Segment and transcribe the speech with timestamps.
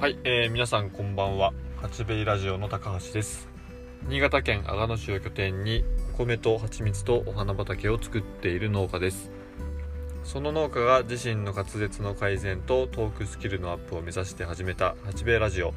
[0.00, 1.52] はい、えー皆さんこんばんは。
[1.76, 3.50] 八兵衛ラジオの高橋です。
[4.08, 5.84] 新潟県阿賀野市を拠点に
[6.14, 9.30] お米と蜂蜜とお花畑を作っている農家です。
[10.24, 15.74] その農家が自身の滑舌の改善とトークスキルのアップを目指して始めた八兵衛ラジオ。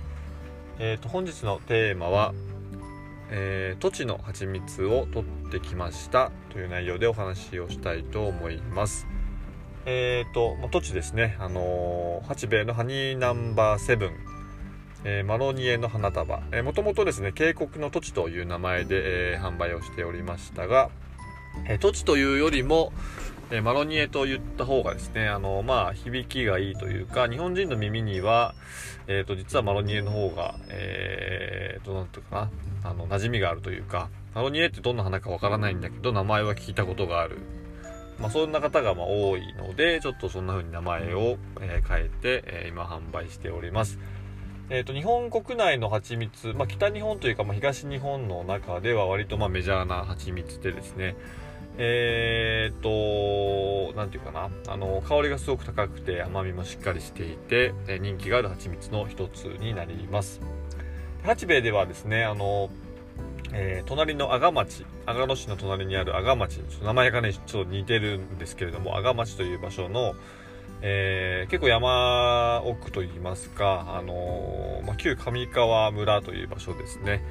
[0.80, 2.34] えー、と本日のテーマは、
[3.30, 9.06] えー、土地の蜂蜜を取ってきましたという内容でお話をしたいと思います。
[9.86, 14.12] えーと、土地ですね、あのー八兵衛のハニーナンバーセブン、
[15.04, 20.90] えーマロニエの花束、えー、もともとですね、渓谷の土地という名前で、えー販売をしておりましたが、
[21.68, 22.94] えー土地というよりも、
[23.52, 28.56] えマロニエと言った方がですね、あのまあ、響きがいいというか、日本人の耳には、
[29.08, 32.50] えーと、実はマロニエの方が、えーと、なんていうか
[32.84, 37.40] な、あの、馴染みがあるというか、マロニエってどんな花かわからないんだけど、名前は聞いたことがある。
[38.20, 44.00] まあ、そんな方がま多いので、ちょっとそんな風に名前を、え変えて、え今販売しております。
[44.70, 51.16] えー、と日本国内の蜂蜜、まあ、北日本というか、まあ、東日本の中では割とまメジャーな蜂蜜でですね、
[51.78, 60.40] えー、と、なんていうかな、あの、香りがすごく高くて甘みもしっかりしていて、え人気がある蜂蜜の一つになります。
[61.24, 62.70] 八兵衛ではですね、あの、
[63.54, 70.16] えー隣の阿賀町、阿賀野市の隣にある阿賀町、ちょっと名前がね、ちょっと似てるんですけれども、阿賀町という場所の、
[70.82, 77.24] えー結構山奥といいますか、あのーまあ、旧上川村という場所ですね。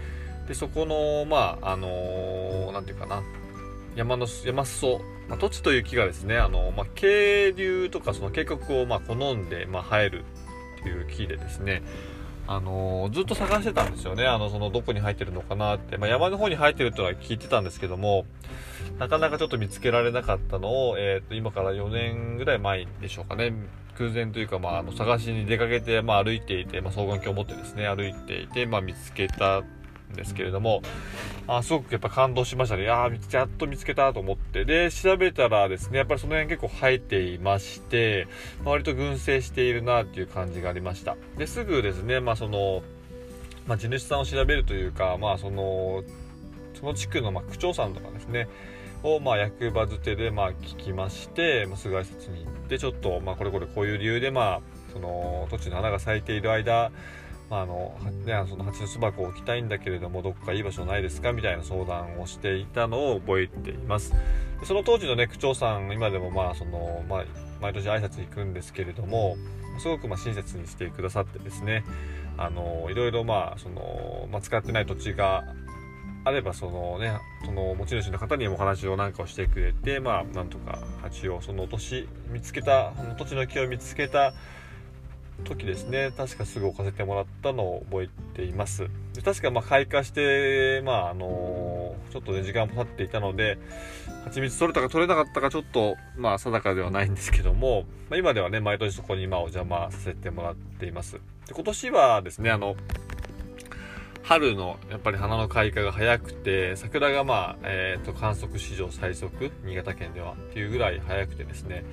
[0.47, 3.23] で、そこの、まあ、あのーなんていうかな、
[3.97, 10.25] 山の、山裾、まあ、土地という木がですね、あのまあ、渓流とかその渓谷を、まあ、好んで、まあ、生える
[10.81, 11.83] っていう木でですね、
[12.57, 14.27] あのーずっと探してたんですよね。
[14.27, 15.97] あの、その、どこに入ってるのかなって。
[15.97, 18.27] まあ、山の方に入ってるってのは聞いてたんですけども、
[18.99, 23.53] なかなかちょっと見つけられなかったのを、えっ、と、今から4年ぐらい前でしょうかね。
[23.97, 29.63] 空前というか、まあ、あの、探しに出かけて、まあ、歩いていて、まあ、双眼鏡を持ってですね、歩いていて、まあ、見つけた
[30.13, 30.83] ですけれども、
[31.47, 32.89] あすごくやっぱ感動しましたね。
[32.89, 34.65] ああ、やっと見つけたと思って。
[34.65, 38.27] で、調べたらですね、やっぱりその辺結構生えていまして、
[38.65, 41.17] 割と群生しているなっていう感じがありました。
[41.37, 42.83] で、すぐですね、まあその、
[43.67, 46.05] まあ地主さんを調べるというか、まあその、
[46.79, 48.49] その地区のまあ区長さんとかですね、
[49.03, 54.61] をまあ役場づてでまあ聞きまして、まあ、すぐ挨拶に行って、ちょっとまあこれこれこういう理由でまあ、
[54.93, 56.93] その土地の花が咲いている間、
[57.51, 64.15] まああのね、その蜂の巣箱を置きたいんだけれどもどこかいい場所ないですかみたいな相談をしていたのを覚えています。
[64.65, 67.25] その当時のね区長さん今でもまあその、まあ、
[67.61, 69.37] 毎年挨拶行くんですけれども
[69.79, 71.85] すごくま親切にしてくださってですね
[72.37, 75.45] あのいろいろまあその、まあ、使ってない土地が
[76.25, 84.33] あればそのねその持ち主の方にもお話をなんかをしてくれてまあなんとか蜂をその年見つけたその土地の木を見つけた
[85.43, 86.13] 時ですね。
[86.17, 88.89] 確かすぐ置かせてもらったのを覚えています。
[89.15, 93.59] で確かま開花してまああのちょっとね時間も経っていたので
[94.25, 101.21] 蜂蜜取れたか取れなかったかちょっとまあ定かではないんですけども、まあ、今ではね毎年そこにまあお邪魔させてもらっています。
[101.47, 102.77] で今年はですねあの
[104.23, 111.85] 春のやっぱり花の開花が早くて桜がまあ、えー、と観測史上最速新潟県ではっていうぐらい早くてですね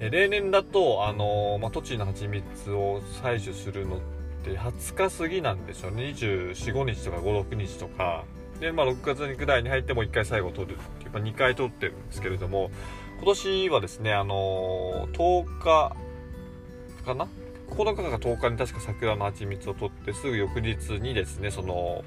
[0.00, 4.00] 例年だと、あのーまあ、栃木の蜂蜜を採取するのっ
[4.44, 5.90] て20日過ぎなんですよ。
[5.90, 8.24] ね24、5日とか5、6日とか。
[8.60, 12.70] で、まあ、6月ぐらいに入っても1回最後取るっていうか2回取ってるんですけれども
[13.18, 15.96] 今年はですね、あのー10日
[17.04, 17.28] かな
[17.70, 22.04] ？9日か10日に確か桜の蜂蜜を取ってすぐ翌日にですねその、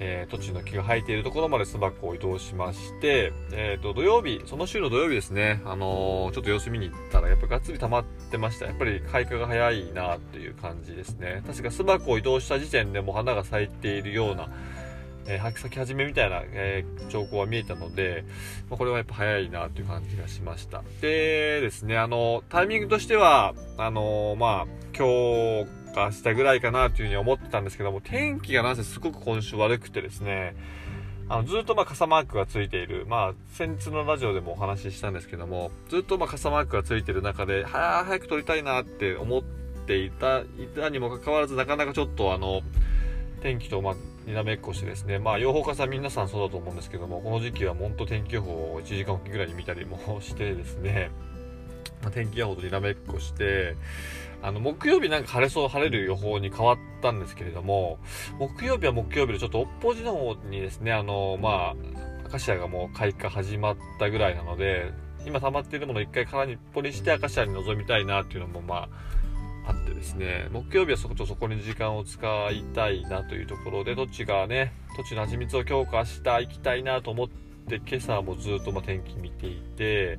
[0.00, 8.66] えー、土地の木が生えているところまで巣箱を移動しまして、えー、と土曜日その週の土曜日ですね、あのーちょっと様子見に行ったらやっぱがっつり溜まってました。
[8.66, 11.42] やっぱり開花が早いなっていう感じですね。
[11.46, 14.48] 確か巣箱を移動した時点でもう花が咲いているような
[15.30, 18.24] えー、咲き始めみたいな、えー兆候は見えたので、
[18.68, 20.82] まあ、これはやっぱ早いなという感じがしました。
[21.00, 24.66] でですね、あの、タイミングとしては、あのまあ、
[24.96, 25.06] 今
[25.64, 25.66] 日
[25.98, 30.54] か明日ぐらいかなというふうに思ってたんですけども、天気がなぜすごく今週悪くてですね、
[31.28, 39.42] あのずっとま傘マークがついている、まあ、先日のラジオでもお話ししたんですけども、ずっとま傘マークがついている中で、は早く撮りたいなって思っ
[39.86, 42.62] ていた、いたにもかかわらず、なかなかちょっとあの、
[43.42, 43.94] 天気とま
[44.26, 51.10] にらめっこしてですね、まあ、養蜂家さん皆さんそうだと思うんですけども、この時期は本当天気予報を1時間おきぐらいに見たりもしてですね、
[52.02, 53.76] まあ、天気予報とにらめっこして、
[54.42, 57.98] あの、木曜日なんか晴れそう、晴れる予報に変わったんですけれども、
[58.38, 61.74] 木曜日は木曜日でちょっと、おっぽじの方にですね、あの、ま
[62.24, 64.92] あ、アカシアがもう開花始まったぐらいなので、
[65.26, 68.88] 今溜まっているものを一回空にっぽにしてアカシアに臨みたいなっていうのも、ま
[69.66, 80.18] あ、あってですね木曜日はそことそこに時間を使いたいなというところでどっちがね土地の蜂蜜を強化した行きたいなと思って今朝もずっとま天気見ていて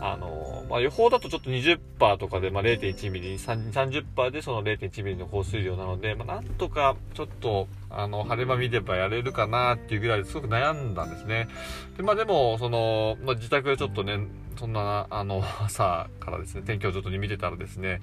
[0.00, 11.48] あのまあ、予報だとちょっと20%とかで、まあ、0.1ミリ、30%でその0.1ミリの降水量なので、まあ、なんとかちょっと、あの、晴れ間見ればやれるかなっていうぐらいですごく悩んだんですね。
[11.96, 14.20] で、まあでも、その、まあ、自宅でちょっとね、
[14.56, 18.00] そんな、あの、朝からですね、天気をちょっと見てたらですね、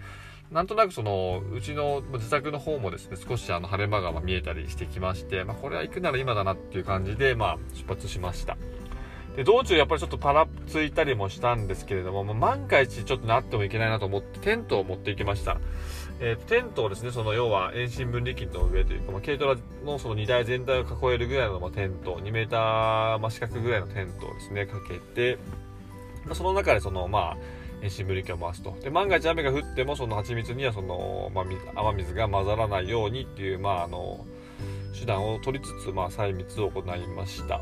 [0.51, 8.57] なんとなくその、うちの自宅の方もですね、少しあの晴れ間が見えたりしてきまして、まあ、これは行くなら今だなっていう感じで、まあ、出発しました。
[9.35, 15.57] で、道中やっぱりちょっとパラついたりもしたんですけれども、まあ、万が一ちょっとなってもいけないなと思って、テントを持っていきました。
[16.19, 25.37] えー、テントをですね、その要は遠心分離機の上というか、まあ、軽トラのその荷台全体を囲えるぐらいの、まあ、テント、2メーター、まあ、四角ぐらいのテントをですね、かけて、
[26.25, 27.37] まあ、その中でその、まあ、
[27.85, 28.75] 遠心分離機を回すと。
[28.81, 31.45] で、万が一雨が降っても、その蜂蜜にはその、まあ、
[31.89, 34.25] 雨水が混ざらないようにっていう、まあ、あの、
[34.97, 37.61] 手段を取りつつ、まあ、細密を行いました。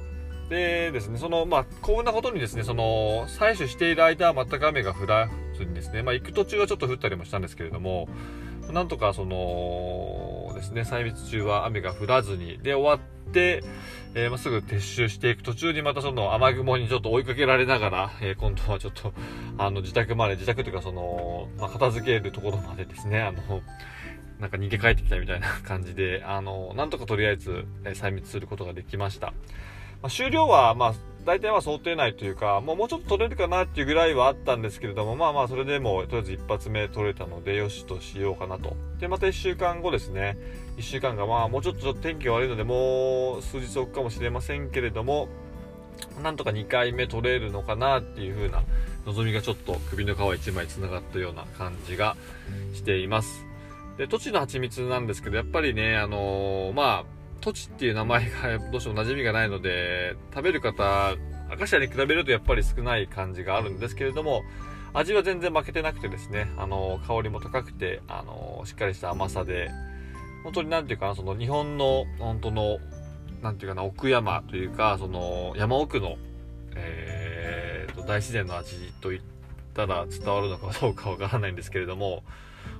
[0.50, 8.08] でですね、その、まあ、幸運なことにですね、その、採取している間は全く雨が降らずにですね、まあ、行く途中はちょっと降ったりもしたんですけれども、
[8.72, 10.33] なんとかその、
[10.63, 13.63] ですね、細密中は雨が降らずに、で、終わって、
[14.15, 19.13] えー、まあ、すぐ撤収していく途中にまたその雨雲にちょっと追いかけられながら、えー、今度はちょっと、
[19.57, 23.62] あの、自宅まで、自宅というかその、まあ、片付けるところまでですね、あの、
[24.39, 29.33] なんか逃げ帰ってきたみたいな感じで、あの、なんとかとりあえず、えー、細密することができました。
[30.01, 30.94] ま、終了は、まあ、
[31.25, 38.75] 大体は想定内というか、もうもうちょっと取れるかなっていうぐらいはあったんですけれども、まあまあ、それでも、とりあえず一発目取れたので、よしとしようかなと。
[39.00, 40.38] で、また1週間後ですね。
[40.78, 45.30] 1週間が、まあ、もうちょっと天気が悪いので、もう数日置くかもしれませんけれども、
[46.22, 48.64] なんとか2回目取れるのかなっていう風な
[49.06, 52.16] 望みがちょっと首の皮一枚繋がったような感じが
[52.74, 53.46] しています。
[53.98, 61.10] で、土地の蜂蜜なんですけど、やっぱりね、あのー、まあ、土地っていう名前がどうしても馴染みがないので、食べる方、
[61.50, 64.44] アカシアに比べるとやっぱり少ない感じがあるんですけれども、
[64.94, 69.72] 味は全然負けてなくてですね、あの、香りも高くて、あの、しっかりした甘さで、
[70.45, 72.78] 本当になんていうかな、その日本の、本当の、
[73.42, 76.16] なんていうかな、奥山というか、その山奥の、
[76.78, 79.22] えー、と、大自然の味といっ
[79.74, 82.24] たら伝わるのかどうかわからないんですけれども、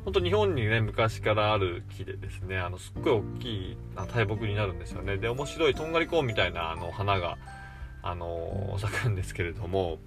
[0.06, 5.18] 本当日本にね、昔からある木でですね、あの、すっごい大きい大木になるんですよね。
[5.18, 7.38] で、面白いとんがりコーンみたいなあの花が、
[8.02, 10.00] あの、咲くんですけれども、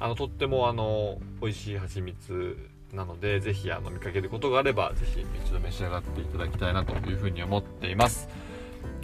[0.00, 8.28] あの、とってもあの、美味しい蜂蜜なので、ぜひあの、見かけることがあれば、ぜひ一度召し上がっていただきたいなというふうに思っています。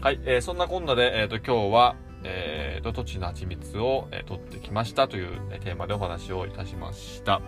[0.02, 7.40] はい、えー、そんなこんなで、えっ、ー、と、今日は、えーと、土地の蜂蜜を、えー、取ってきましたという、えテーマでお話をいたしました。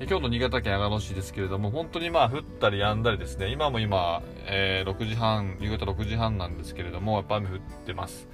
[0.00, 8.28] 今日の新潟県阿賀野市ですけれども、本当にまあ降ったり止んだりですね、今も今、えー、6時半、夕方6時半なんですけれども、やっぱ雨降ってます。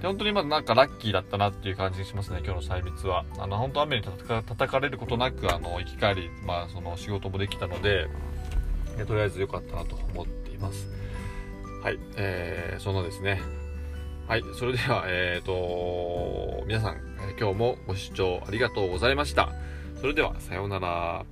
[0.00, 3.24] で本当にまだなんかラッキーだったなっていう感じがしますね、今日の細密は。
[3.38, 8.08] あの、本当雨に叩かれることなく、あの、行き帰り、まあ、その仕事もできたので、
[9.06, 10.88] とりあえず良かったなと思っています。
[11.82, 13.40] はい、えー、そのですね。
[14.28, 16.96] はい、それでは、 えっ、ー、と、皆さん、
[17.40, 19.54] 今日もご視聴ありがとうございました。
[20.02, 21.24] それでは、さようなら。